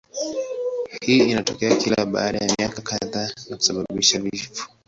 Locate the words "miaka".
2.57-2.81